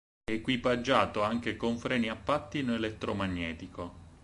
[0.23, 3.99] È equipaggiato anche con freni a pattino elettromagnetico.